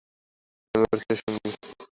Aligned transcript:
আমি 0.75 0.85
ওর 0.85 0.97
চিরসঙ্গী। 1.01 1.49